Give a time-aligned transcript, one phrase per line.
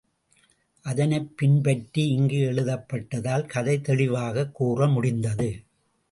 [0.81, 5.63] அதனையே பின்பற்றி இங்கு எழுதப்பட்டதால் கதை தெளிவாகக் கூறமுடிந்தது.